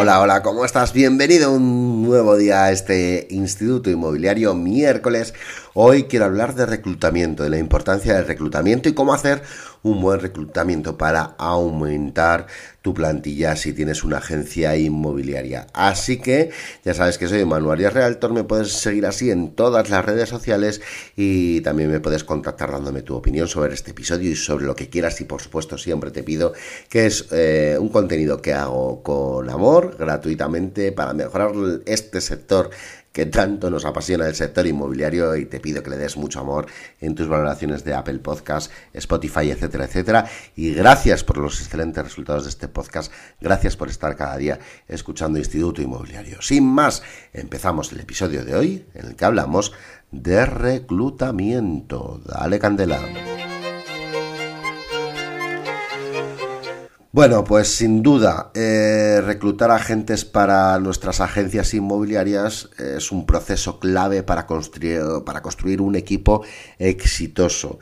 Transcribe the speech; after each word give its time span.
Hola, 0.00 0.20
hola, 0.20 0.42
¿cómo 0.44 0.64
estás? 0.64 0.92
Bienvenido 0.92 1.52
un 1.52 2.04
nuevo 2.04 2.36
día 2.36 2.62
a 2.62 2.70
este 2.70 3.26
Instituto 3.30 3.90
Inmobiliario 3.90 4.54
miércoles. 4.54 5.34
Hoy 5.74 6.04
quiero 6.04 6.26
hablar 6.26 6.54
de 6.54 6.66
reclutamiento, 6.66 7.42
de 7.42 7.50
la 7.50 7.58
importancia 7.58 8.14
del 8.14 8.28
reclutamiento 8.28 8.88
y 8.88 8.94
cómo 8.94 9.12
hacer 9.12 9.42
un 9.88 10.00
buen 10.00 10.20
reclutamiento 10.20 10.96
para 10.96 11.34
aumentar 11.38 12.46
tu 12.82 12.94
plantilla 12.94 13.56
si 13.56 13.72
tienes 13.72 14.04
una 14.04 14.18
agencia 14.18 14.76
inmobiliaria. 14.76 15.66
Así 15.72 16.18
que 16.18 16.50
ya 16.84 16.94
sabes 16.94 17.18
que 17.18 17.28
soy 17.28 17.44
Manuel 17.44 17.90
Realtor, 17.90 18.32
me 18.32 18.44
puedes 18.44 18.72
seguir 18.72 19.06
así 19.06 19.30
en 19.30 19.54
todas 19.54 19.90
las 19.90 20.04
redes 20.04 20.28
sociales 20.28 20.80
y 21.16 21.60
también 21.62 21.90
me 21.90 22.00
puedes 22.00 22.24
contactar 22.24 22.70
dándome 22.70 23.02
tu 23.02 23.14
opinión 23.14 23.48
sobre 23.48 23.74
este 23.74 23.90
episodio 23.90 24.30
y 24.30 24.36
sobre 24.36 24.64
lo 24.64 24.74
que 24.76 24.88
quieras 24.88 25.20
y 25.20 25.24
por 25.24 25.42
supuesto 25.42 25.76
siempre 25.76 26.10
te 26.10 26.22
pido 26.22 26.52
que 26.88 27.06
es 27.06 27.26
eh, 27.32 27.76
un 27.80 27.88
contenido 27.88 28.40
que 28.40 28.54
hago 28.54 29.02
con 29.02 29.48
amor, 29.50 29.96
gratuitamente, 29.98 30.92
para 30.92 31.12
mejorar 31.12 31.52
este 31.86 32.20
sector 32.20 32.70
que 33.18 33.26
tanto 33.26 33.68
nos 33.68 33.84
apasiona 33.84 34.28
el 34.28 34.36
sector 34.36 34.64
inmobiliario 34.64 35.34
y 35.34 35.44
te 35.44 35.58
pido 35.58 35.82
que 35.82 35.90
le 35.90 35.96
des 35.96 36.16
mucho 36.16 36.38
amor 36.38 36.66
en 37.00 37.16
tus 37.16 37.26
valoraciones 37.26 37.82
de 37.82 37.92
Apple 37.92 38.20
Podcast, 38.20 38.70
Spotify, 38.92 39.50
etcétera, 39.50 39.86
etcétera. 39.86 40.26
Y 40.54 40.72
gracias 40.72 41.24
por 41.24 41.38
los 41.38 41.60
excelentes 41.60 42.04
resultados 42.04 42.44
de 42.44 42.50
este 42.50 42.68
podcast. 42.68 43.10
Gracias 43.40 43.76
por 43.76 43.88
estar 43.88 44.14
cada 44.14 44.36
día 44.36 44.60
escuchando 44.86 45.40
Instituto 45.40 45.82
Inmobiliario. 45.82 46.40
Sin 46.42 46.64
más, 46.64 47.02
empezamos 47.32 47.90
el 47.90 47.98
episodio 47.98 48.44
de 48.44 48.54
hoy 48.54 48.86
en 48.94 49.06
el 49.06 49.16
que 49.16 49.24
hablamos 49.24 49.72
de 50.12 50.46
reclutamiento. 50.46 52.20
Dale 52.24 52.60
candela. 52.60 53.00
Bueno, 57.18 57.42
pues 57.42 57.66
sin 57.66 58.04
duda, 58.04 58.52
eh, 58.54 59.20
reclutar 59.20 59.72
agentes 59.72 60.24
para 60.24 60.78
nuestras 60.78 61.20
agencias 61.20 61.74
inmobiliarias 61.74 62.70
es 62.78 63.10
un 63.10 63.26
proceso 63.26 63.80
clave 63.80 64.22
para 64.22 64.46
construir, 64.46 65.02
para 65.26 65.42
construir 65.42 65.80
un 65.80 65.96
equipo 65.96 66.44
exitoso. 66.78 67.80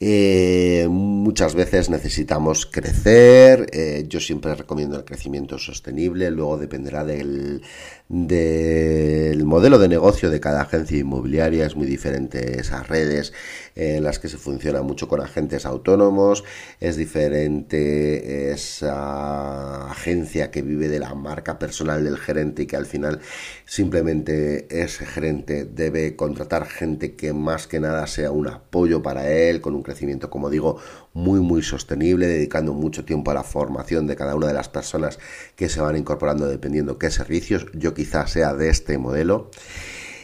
Eh, 0.00 0.86
muchas 0.88 1.54
veces 1.54 1.90
necesitamos 1.90 2.64
crecer, 2.64 3.66
eh, 3.72 4.06
yo 4.08 4.20
siempre 4.20 4.54
recomiendo 4.54 4.96
el 4.96 5.04
crecimiento 5.04 5.58
sostenible, 5.58 6.30
luego 6.30 6.56
dependerá 6.56 7.04
del, 7.04 7.60
del 8.08 9.44
modelo 9.44 9.78
de 9.78 9.88
negocio 9.88 10.30
de 10.30 10.40
cada 10.40 10.62
agencia 10.62 10.96
inmobiliaria, 10.96 11.66
es 11.66 11.76
muy 11.76 11.86
diferente 11.86 12.58
esas 12.58 12.88
redes 12.88 13.34
en 13.74 14.02
las 14.02 14.18
que 14.18 14.28
se 14.28 14.38
funciona 14.38 14.80
mucho 14.80 15.08
con 15.08 15.20
agentes 15.20 15.66
autónomos, 15.66 16.42
es 16.80 16.96
diferente 16.96 18.52
esa 18.78 19.90
agencia 19.90 20.50
que 20.50 20.62
vive 20.62 20.88
de 20.88 21.00
la 21.00 21.14
marca 21.14 21.58
personal 21.58 22.04
del 22.04 22.16
gerente 22.16 22.62
y 22.62 22.66
que 22.66 22.76
al 22.76 22.86
final 22.86 23.20
simplemente 23.64 24.66
ese 24.82 25.04
gerente 25.04 25.64
debe 25.64 26.14
contratar 26.16 26.66
gente 26.66 27.14
que 27.14 27.32
más 27.32 27.66
que 27.66 27.80
nada 27.80 28.06
sea 28.06 28.30
un 28.30 28.48
apoyo 28.48 29.02
para 29.02 29.30
él, 29.30 29.60
con 29.60 29.74
un 29.74 29.82
crecimiento, 29.82 30.30
como 30.30 30.50
digo, 30.50 30.78
muy, 31.12 31.40
muy 31.40 31.62
sostenible, 31.62 32.26
dedicando 32.26 32.72
mucho 32.72 33.04
tiempo 33.04 33.30
a 33.30 33.34
la 33.34 33.42
formación 33.42 34.06
de 34.06 34.16
cada 34.16 34.36
una 34.36 34.46
de 34.46 34.54
las 34.54 34.68
personas 34.68 35.18
que 35.56 35.68
se 35.68 35.80
van 35.80 35.96
incorporando 35.96 36.46
dependiendo 36.46 36.98
qué 36.98 37.10
servicios. 37.10 37.66
Yo 37.74 37.94
quizás 37.94 38.30
sea 38.30 38.54
de 38.54 38.68
este 38.68 38.98
modelo. 38.98 39.50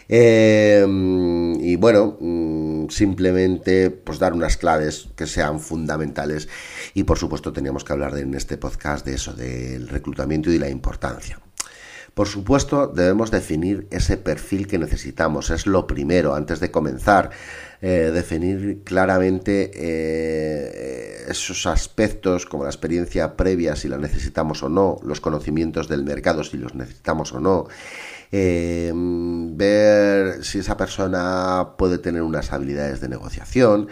Eh, 0.09 0.85
y 1.61 1.77
bueno, 1.77 2.17
mm, 2.21 2.89
simplemente 2.89 3.91
pues 3.91 4.19
dar 4.19 4.33
unas 4.33 4.57
claves 4.57 5.09
que 5.17 5.27
sean 5.27 5.61
fundamentales 5.61 6.49
y 6.93 7.05
por 7.05 7.19
supuesto 7.19 7.53
teníamos 7.53 7.85
que 7.85 7.93
hablar 7.93 8.17
en 8.19 8.35
este 8.35 8.59
podcast 8.59 9.07
de 9.07 9.15
eso, 9.15 9.33
del 9.33 9.89
reclutamiento 9.89 10.51
y 10.51 10.55
de 10.55 10.59
la 10.59 10.69
importancia. 10.69 11.41
Por 12.15 12.29
supuesto, 12.29 12.87
debemos 12.87 13.33
definir 13.33 13.89
ese 13.91 14.17
perfil 14.17 14.69
que 14.69 14.79
necesitamos. 14.79 15.51
Es 15.51 15.67
lo 15.67 15.89
primero, 15.89 16.37
antes 16.37 16.61
de 16.61 16.71
comenzar. 16.71 17.31
Eh, 17.87 18.13
definir 18.15 18.83
claramente 18.83 19.71
eh, 19.75 21.25
esos 21.29 21.67
aspectos 21.67 22.47
como 22.47 22.65
la 22.65 22.71
experiencia 22.71 23.37
previa, 23.37 23.77
si 23.77 23.89
la 23.89 23.99
necesitamos 23.99 24.63
o 24.63 24.71
no, 24.71 24.97
los 25.03 25.21
conocimientos 25.21 25.87
del 25.87 26.03
mercado, 26.03 26.45
si 26.45 26.57
los 26.57 26.75
necesitamos 26.75 27.33
o 27.35 27.41
no. 27.41 27.67
Eh, 28.37 28.91
ver 28.93 30.43
si 30.43 30.59
esa 30.59 30.77
persona 30.77 31.75
puede 31.79 31.99
tener 31.99 32.23
unas 32.23 32.53
habilidades 32.53 33.01
de 33.01 33.09
negociación, 33.09 33.87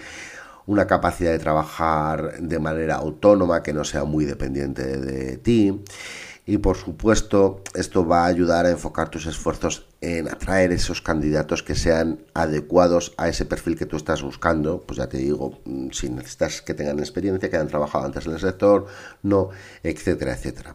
una 0.66 0.88
capacidad 0.88 1.30
de 1.30 1.38
trabajar 1.38 2.40
de 2.40 2.58
manera 2.58 2.96
autónoma 2.96 3.62
que 3.62 3.72
no 3.72 3.84
sea 3.84 4.02
muy 4.02 4.24
dependiente 4.24 4.98
de 4.98 5.36
ti 5.36 5.84
y 6.44 6.58
por 6.58 6.76
supuesto 6.76 7.62
esto 7.74 8.04
va 8.04 8.24
a 8.24 8.26
ayudar 8.26 8.66
a 8.66 8.70
enfocar 8.70 9.10
tus 9.10 9.26
esfuerzos 9.26 9.86
en 10.00 10.26
atraer 10.26 10.72
esos 10.72 11.00
candidatos 11.00 11.62
que 11.62 11.76
sean 11.76 12.24
adecuados 12.34 13.14
a 13.18 13.28
ese 13.28 13.44
perfil 13.44 13.78
que 13.78 13.86
tú 13.86 13.96
estás 13.96 14.22
buscando, 14.22 14.80
pues 14.80 14.98
ya 14.98 15.08
te 15.08 15.18
digo, 15.18 15.60
mm, 15.64 15.90
si 15.92 16.10
necesitas 16.10 16.62
que 16.62 16.74
tengan 16.74 16.98
experiencia, 16.98 17.48
que 17.48 17.54
hayan 17.54 17.68
trabajado 17.68 18.06
antes 18.06 18.26
en 18.26 18.32
el 18.32 18.40
sector, 18.40 18.86
no, 19.22 19.50
etcétera, 19.84 20.32
etcétera. 20.34 20.74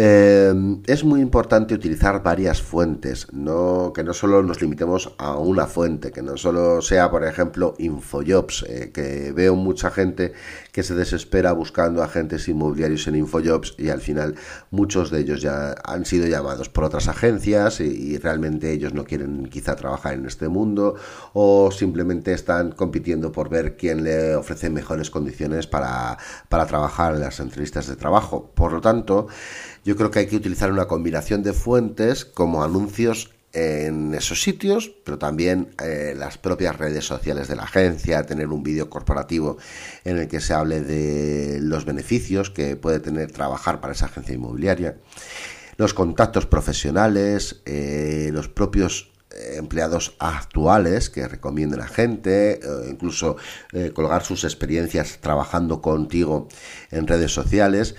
Em, 0.00 0.80
es 0.86 1.02
muy 1.02 1.20
importante 1.20 1.74
utilizar 1.74 2.22
varias 2.22 2.62
fuentes, 2.62 3.26
no, 3.32 3.92
que 3.92 4.04
no 4.04 4.14
solo 4.14 4.44
nos 4.44 4.62
limitemos 4.62 5.12
a 5.18 5.36
una 5.36 5.66
fuente, 5.66 6.12
que 6.12 6.22
no 6.22 6.36
solo 6.36 6.80
sea, 6.82 7.10
por 7.10 7.24
ejemplo, 7.24 7.74
Infojobs, 7.78 8.64
eh, 8.68 8.92
que 8.94 9.32
veo 9.32 9.56
mucha 9.56 9.90
gente 9.90 10.34
que 10.70 10.84
se 10.84 10.94
desespera 10.94 11.50
buscando 11.50 12.04
agentes 12.04 12.46
inmobiliarios 12.46 13.08
en 13.08 13.16
Infojobs 13.16 13.74
y 13.76 13.88
al 13.88 14.00
final 14.00 14.36
muchos 14.70 15.10
de 15.10 15.18
ellos 15.18 15.42
ya 15.42 15.74
han 15.82 16.04
sido 16.04 16.28
llamados 16.28 16.68
por 16.68 16.84
otras 16.84 17.08
agencias 17.08 17.80
y, 17.80 18.18
realmente 18.18 18.70
ellos 18.70 18.94
no 18.94 19.02
quieren 19.02 19.48
quizá 19.48 19.74
trabajar 19.74 20.14
en 20.14 20.26
este 20.26 20.48
mundo 20.48 20.94
o 21.32 21.70
simplemente 21.72 22.32
están 22.32 22.70
compitiendo 22.70 23.32
por 23.32 23.48
ver 23.48 23.76
quién 23.76 24.04
le 24.04 24.36
ofrece 24.36 24.70
mejores 24.70 25.10
condiciones 25.10 25.66
para, 25.66 26.18
para 26.48 26.66
trabajar 26.66 27.14
en 27.14 27.20
las 27.20 27.40
entrevistas 27.40 27.88
de 27.88 27.96
trabajo. 27.96 28.52
Por 28.54 28.72
lo 28.72 28.80
tanto, 28.80 29.26
yo 29.88 29.96
creo 29.96 30.10
que 30.10 30.18
hay 30.18 30.26
que 30.26 30.36
utilizar 30.36 30.70
una 30.70 30.86
combinación 30.86 31.42
de 31.42 31.54
fuentes 31.54 32.26
como 32.26 32.62
anuncios 32.62 33.30
en 33.54 34.12
esos 34.12 34.42
sitios, 34.42 34.92
pero 35.02 35.16
también 35.16 35.70
eh, 35.82 36.12
las 36.14 36.36
propias 36.36 36.76
redes 36.76 37.06
sociales 37.06 37.48
de 37.48 37.56
la 37.56 37.62
agencia, 37.62 38.26
tener 38.26 38.48
un 38.48 38.62
vídeo 38.62 38.90
corporativo 38.90 39.56
en 40.04 40.18
el 40.18 40.28
que 40.28 40.40
se 40.40 40.52
hable 40.52 40.82
de 40.82 41.58
los 41.62 41.86
beneficios 41.86 42.50
que 42.50 42.76
puede 42.76 43.00
tener 43.00 43.32
trabajar 43.32 43.80
para 43.80 43.94
esa 43.94 44.04
agencia 44.04 44.34
inmobiliaria, 44.34 44.98
los 45.78 45.94
contactos 45.94 46.44
profesionales, 46.44 47.62
eh, 47.64 48.28
los 48.30 48.46
propios 48.50 49.10
eh, 49.30 49.54
empleados 49.56 50.16
actuales 50.18 51.08
que 51.08 51.26
recomienden 51.26 51.80
a 51.80 51.88
gente, 51.88 52.60
incluso 52.90 53.38
colgar 53.94 54.22
sus 54.22 54.44
experiencias 54.44 55.16
trabajando 55.22 55.80
contigo 55.80 56.46
en 56.90 57.06
redes 57.06 57.32
sociales. 57.32 57.94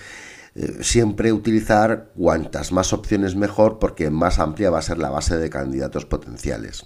Eh, 0.61 0.83
siempre 0.83 1.31
utilizar 1.31 2.11
cuantas 2.17 2.73
más 2.73 2.91
opciones 2.91 3.33
mejor 3.33 3.79
porque 3.79 4.09
más 4.09 4.39
amplia 4.39 4.69
va 4.69 4.79
a 4.79 4.81
ser 4.81 4.97
la 4.97 5.09
base 5.09 5.37
de 5.37 5.49
candidatos 5.49 6.05
potenciales. 6.05 6.85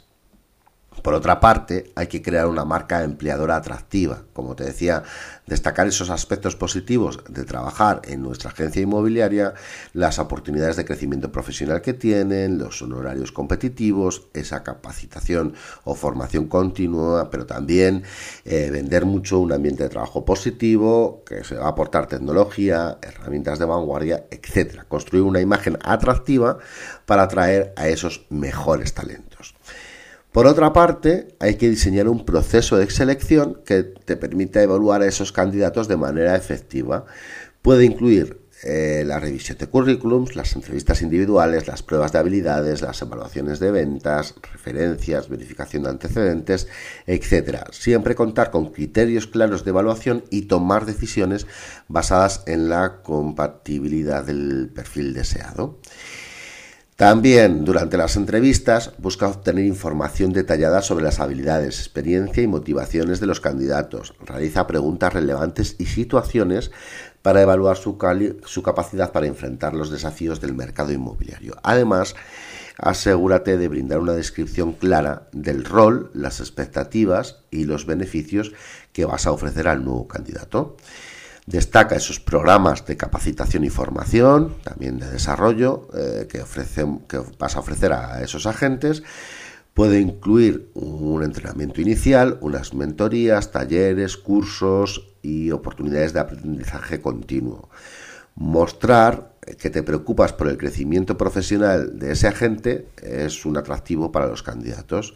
Por 1.02 1.14
otra 1.14 1.40
parte, 1.40 1.92
hay 1.96 2.08
que 2.08 2.22
crear 2.22 2.48
una 2.48 2.66
marca 2.66 3.04
empleadora 3.04 3.56
atractiva. 3.56 4.24
Como 4.34 4.56
te 4.56 4.64
decía, 4.64 5.04
destacar 5.48 5.88
esos 5.88 6.10
aspectos 6.10 6.56
positivos 6.56 7.20
de 7.28 7.44
trabajar 7.44 8.02
en 8.06 8.22
nuestra 8.22 8.52
agencia 8.52 8.82
inmobiliaria, 8.82 9.54
las 9.94 10.20
oportunidades 10.20 10.76
de 10.76 10.86
crecimiento 10.86 11.32
profesional 11.32 11.82
que 11.82 11.94
tienen, 11.94 12.58
los 12.58 12.82
honorarios 12.82 13.32
competitivos, 13.32 14.28
esa 14.34 14.64
capacitación 14.64 15.56
o 15.84 15.96
formación 15.96 16.48
continua, 16.48 17.30
pero 17.30 17.46
también 17.46 18.04
eh, 18.46 18.70
vender 18.72 19.06
mucho 19.06 19.40
un 19.40 19.52
ambiente 19.52 19.84
de 19.84 19.90
trabajo 19.90 20.24
positivo, 20.24 21.24
que 21.26 21.44
se 21.44 21.56
va 21.56 21.66
a 21.66 21.70
aportar 21.70 22.08
tecnología, 22.08 22.98
herramientas 23.02 23.60
de 23.60 23.66
vanguardia, 23.66 24.26
etc. 24.32 24.84
Construir 24.88 25.24
una 25.24 25.42
imagen 25.42 25.78
atractiva 25.84 26.60
para 27.06 27.24
atraer 27.24 27.74
a 27.76 27.88
esos 27.88 28.26
mejores 28.30 28.94
talentos. 28.94 29.56
Por 30.34 30.48
otra 30.48 30.74
parte, 30.74 31.28
hay 31.40 31.58
que 31.58 31.70
diseñar 31.70 32.08
un 32.08 32.26
proceso 32.26 32.76
de 32.78 32.90
selección 32.90 33.62
que 33.64 33.84
te 33.84 34.18
permita 34.18 34.64
evaluar 34.64 35.04
a 35.04 35.06
esos 35.06 35.32
candidatos 35.32 35.88
de 35.88 35.96
manera 35.96 36.36
efectiva. 36.36 37.06
Puede 37.62 37.86
incluir 37.86 38.42
eh, 38.64 39.04
la 39.06 39.20
revisión 39.20 39.60
de 39.60 39.68
currículums, 39.68 40.36
las 40.36 40.56
entrevistas 40.56 41.04
individuales, 41.04 41.68
las 41.68 41.84
pruebas 41.84 42.14
de 42.14 42.18
habilidades, 42.18 42.82
las 42.82 43.00
evaluaciones 43.04 43.60
de 43.60 43.70
ventas, 43.70 44.34
referencias, 44.52 45.30
verificación 45.30 45.84
de 45.84 45.90
antecedentes, 45.90 46.68
etc. 47.06 47.66
Siempre 47.72 48.16
contar 48.16 48.50
con 48.50 48.72
criterios 48.72 49.28
claros 49.28 49.64
de 49.64 49.70
evaluación 49.70 50.24
y 50.32 50.44
tomar 50.44 50.88
decisiones 50.88 51.46
basadas 51.88 52.42
en 52.48 52.70
la 52.70 53.04
compatibilidad 53.04 54.26
del 54.26 54.72
perfil 54.74 55.14
deseado. 55.14 55.78
También 57.04 57.66
durante 57.66 57.98
las 57.98 58.16
entrevistas 58.16 58.94
busca 58.98 59.28
obtener 59.28 59.66
información 59.66 60.32
detallada 60.32 60.82
sobre 60.82 61.04
las 61.04 61.20
habilidades, 61.20 61.80
experiencia 61.80 62.42
y 62.42 62.48
motivaciones 62.48 63.20
de 63.20 63.28
los 63.28 63.42
candidatos. 63.42 64.14
Realiza 64.26 64.68
preguntas 64.68 65.12
relevantes 65.12 65.76
y 65.80 65.88
situaciones 65.88 66.72
para 67.22 67.42
evaluar 67.42 67.76
su, 67.76 67.98
su 68.46 68.64
capacidad 68.64 69.12
para 69.12 69.28
enfrentar 69.28 69.74
los 69.74 69.92
desafíos 69.92 70.40
del 70.40 70.54
mercado 70.54 70.94
inmobiliario. 70.94 71.58
Además, 71.62 72.16
asegúrate 72.78 73.58
de 73.58 73.68
brindar 73.68 74.00
una 74.00 74.14
descripción 74.14 74.72
clara 74.72 75.28
del 75.34 75.66
rol, 75.66 76.10
las 76.14 76.40
expectativas 76.40 77.40
y 77.52 77.66
los 77.66 77.86
beneficios 77.86 78.54
que 78.94 79.04
vas 79.04 79.28
a 79.28 79.34
ofrecer 79.34 79.68
al 79.68 79.84
nuevo 79.84 80.08
candidato. 80.08 80.78
Destaca 81.46 81.96
esos 81.96 82.22
programas 82.22 82.86
de 82.86 82.96
capacitación 82.96 83.66
y 83.66 83.70
formación, 83.70 84.56
también 84.64 84.98
de 84.98 85.10
desarrollo, 85.10 85.90
eh, 85.94 86.28
que, 86.30 86.42
que 87.08 87.22
vas 87.38 87.56
a 87.56 87.60
ofrecer 87.60 87.92
a 87.92 88.22
esos 88.22 88.46
agentes. 88.46 89.04
Puede 89.74 90.00
incluir 90.00 90.70
un 90.74 91.24
entrenamiento 91.24 91.82
inicial, 91.82 92.38
unas 92.42 92.74
mentorías, 92.74 93.52
talleres, 93.52 94.16
cursos 94.16 95.16
y 95.22 95.52
oportunidades 95.52 96.14
de 96.14 96.20
aprendizaje 96.20 97.02
continuo. 97.02 97.70
Mostrar 98.36 99.34
que 99.58 99.70
te 99.70 99.84
preocupas 99.84 100.32
por 100.32 100.48
el 100.48 100.58
crecimiento 100.58 101.18
profesional 101.18 102.00
de 102.00 102.14
ese 102.14 102.28
agente 102.28 102.88
es 103.02 103.46
un 103.46 103.58
atractivo 103.58 104.12
para 104.12 104.28
los 104.28 104.44
candidatos. 104.44 105.16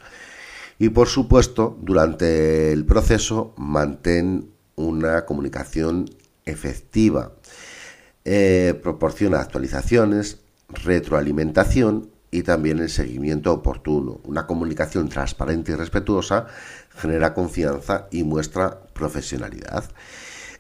Y 0.78 0.90
por 0.90 1.08
supuesto, 1.08 1.78
durante 1.82 2.74
el 2.74 2.86
proceso, 2.86 3.54
mantén 3.58 4.57
una 4.78 5.26
comunicación 5.26 6.06
efectiva. 6.46 7.34
Eh, 8.24 8.80
proporciona 8.82 9.42
actualizaciones, 9.42 10.40
retroalimentación 10.70 12.12
y 12.32 12.44
también 12.44 12.80
el 12.80 12.90
seguimiento 12.90 13.52
oportuno. 13.52 14.22
Una 14.24 14.48
comunicación 14.48 15.10
transparente 15.10 15.74
y 15.74 15.76
respetuosa 15.76 16.48
genera 16.96 17.34
confianza 17.34 18.08
y 18.12 18.24
muestra 18.24 18.80
profesionalidad. 18.94 19.84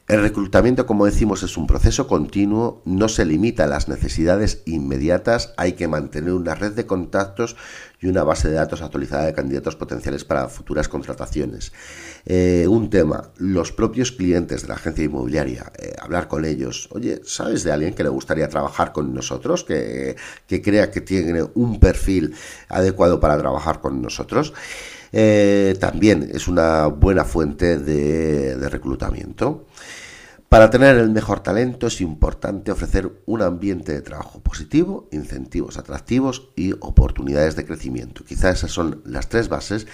El 0.07 0.21
reclutamiento, 0.21 0.86
como 0.86 1.06
decimos, 1.06 1.44
es 1.44 1.57
un 1.57 1.68
proceso 1.68 2.07
continuo, 2.07 2.81
no 2.86 3.09
se 3.09 3.25
limita 3.25 3.65
a 3.65 3.68
las 3.68 3.89
necesidades 3.89 4.62
inmediatas, 4.65 5.54
hay 5.57 5.74
que 5.74 5.89
mantener 5.89 6.31
una 6.31 6.56
red 6.56 6.71
de 6.71 6.86
contactos 6.86 7.57
y 8.00 8.07
una 8.07 8.24
base 8.24 8.48
de 8.48 8.56
datos 8.56 8.81
actualizada 8.81 9.25
de 9.25 9.33
candidatos 9.33 9.75
potenciales 9.75 10.24
para 10.24 10.48
futuras 10.48 10.88
contrataciones. 10.88 11.74
Eh, 12.25 12.68
un 12.69 12.89
tema, 12.89 13.33
los 13.36 13.74
propios 13.74 14.13
clientes 14.13 14.62
de 14.62 14.69
la 14.69 14.75
agencia 14.75 15.04
inmobiliaria, 15.04 15.74
eh, 15.77 15.94
hablar 16.00 16.30
con 16.30 16.45
ellos. 16.45 16.88
Oye, 16.92 17.19
¿sabes 17.25 17.65
de 17.65 17.74
alguien 17.74 17.94
que 17.94 18.04
le 18.04 18.09
gustaría 18.09 18.48
trabajar 18.48 18.94
con 18.94 19.13
nosotros? 19.13 19.65
Que, 19.65 20.15
crea 20.48 20.89
que 20.89 21.01
tiene 21.01 21.44
un 21.54 21.81
perfil 21.81 22.33
adecuado 22.69 23.19
para 23.19 23.38
trabajar 23.38 23.81
con 23.81 24.01
nosotros. 24.01 24.54
Eh, 25.12 25.75
también 25.80 26.30
es 26.33 26.48
una 26.48 26.88
buena 26.88 27.24
fuente 27.24 27.77
de 27.77 28.69
reclutamiento. 28.69 29.65
Para 30.50 30.69
tener 30.69 30.95
el 30.95 31.09
mejor 31.09 31.42
talento 31.42 31.88
es 31.88 32.00
importante 32.00 32.71
ofrecer 32.71 33.12
un 33.25 33.42
ambiente 33.42 33.92
de 33.92 34.01
trabajo 34.01 34.39
positivo, 34.39 35.09
incentivos 35.12 35.77
atractivos 35.77 36.51
y 36.56 36.71
oportunidades 36.80 37.57
de 37.57 37.65
crecimiento. 37.65 38.24
Quizás 38.24 38.59
esas 38.59 38.71
son 38.71 39.01
las 39.04 39.27
tres 39.27 39.50
bases, 39.50 39.88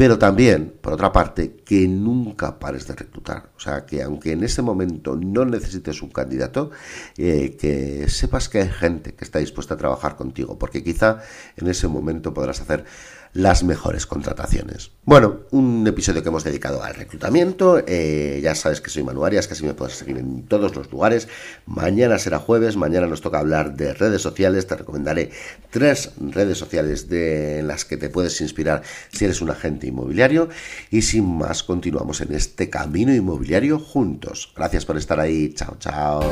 pero 0.00 0.18
también, 0.18 0.72
por 0.80 0.94
otra 0.94 1.12
parte, 1.12 1.56
que 1.62 1.86
nunca 1.86 2.58
pares 2.58 2.86
de 2.86 2.94
reclutar. 2.94 3.50
O 3.54 3.60
sea, 3.60 3.84
que 3.84 4.02
aunque 4.02 4.32
en 4.32 4.42
ese 4.42 4.62
momento 4.62 5.14
no 5.14 5.44
necesites 5.44 6.00
un 6.00 6.08
candidato, 6.08 6.70
eh, 7.18 7.54
que 7.60 8.08
sepas 8.08 8.48
que 8.48 8.60
hay 8.62 8.70
gente 8.70 9.12
que 9.12 9.24
está 9.24 9.40
dispuesta 9.40 9.74
a 9.74 9.76
trabajar 9.76 10.16
contigo, 10.16 10.58
porque 10.58 10.82
quizá 10.82 11.18
en 11.58 11.68
ese 11.68 11.86
momento 11.86 12.32
podrás 12.32 12.62
hacer 12.62 12.86
las 13.32 13.62
mejores 13.62 14.06
contrataciones. 14.06 14.90
Bueno, 15.04 15.42
un 15.52 15.86
episodio 15.86 16.22
que 16.22 16.28
hemos 16.28 16.42
dedicado 16.42 16.82
al 16.82 16.94
reclutamiento. 16.94 17.82
Eh, 17.86 18.40
ya 18.42 18.54
sabes 18.54 18.80
que 18.80 18.90
soy 18.90 19.04
Manuarias, 19.04 19.46
que 19.46 19.54
así 19.54 19.64
me 19.64 19.74
puedes 19.74 19.94
seguir 19.94 20.18
en 20.18 20.46
todos 20.46 20.74
los 20.74 20.90
lugares. 20.90 21.28
Mañana 21.66 22.18
será 22.18 22.38
jueves, 22.38 22.76
mañana 22.76 23.06
nos 23.06 23.20
toca 23.20 23.38
hablar 23.38 23.76
de 23.76 23.94
redes 23.94 24.20
sociales. 24.20 24.66
Te 24.66 24.76
recomendaré 24.76 25.30
tres 25.70 26.10
redes 26.18 26.58
sociales 26.58 27.08
de, 27.08 27.62
las 27.62 27.84
que 27.84 27.96
te 27.96 28.10
puedes 28.10 28.40
inspirar 28.40 28.82
si 29.12 29.26
eres 29.26 29.40
un 29.40 29.50
agente 29.50 29.86
inmobiliario. 29.90 30.48
Y 30.90 31.02
sin 31.02 31.38
más, 31.38 31.62
continuamos 31.62 32.20
en 32.20 32.34
este 32.34 32.70
camino 32.70 33.14
inmobiliario 33.14 33.78
juntos. 33.78 34.52
Gracias 34.56 34.84
por 34.84 34.96
estar 34.96 35.20
ahí. 35.20 35.52
Chao, 35.54 35.76
chao. 35.78 36.22